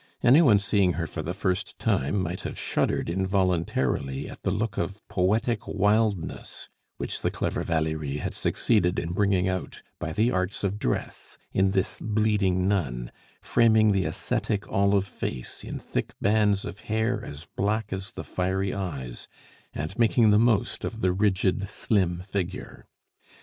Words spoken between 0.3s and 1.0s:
one seeing